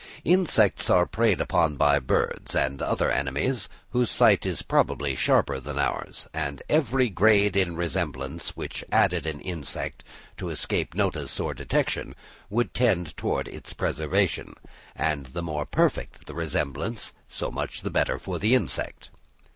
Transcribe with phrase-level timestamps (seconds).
[0.23, 5.77] Insects are preyed on by birds and other enemies whose sight is probably sharper than
[5.77, 10.03] ours, and every grade in resemblance which aided an insect
[10.37, 12.15] to escape notice or detection,
[12.49, 14.55] would tend towards its preservation;
[14.95, 19.11] and the more perfect the resemblance so much the better for the insect.